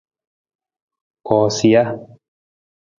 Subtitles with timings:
[1.27, 1.85] Koosija.